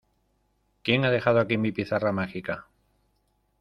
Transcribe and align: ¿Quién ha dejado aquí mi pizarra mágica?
¿Quién 0.81 1.05
ha 1.05 1.11
dejado 1.11 1.39
aquí 1.39 1.59
mi 1.59 1.71
pizarra 1.71 2.11
mágica? 2.11 2.65